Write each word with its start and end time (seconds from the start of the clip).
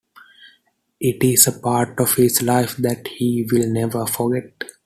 It 0.99 1.23
is 1.23 1.45
a 1.45 1.51
part 1.51 1.99
of 1.99 2.15
his 2.15 2.41
life 2.41 2.75
that 2.77 3.07
he 3.07 3.47
will 3.51 3.69
never 3.71 4.07
forget. 4.07 4.51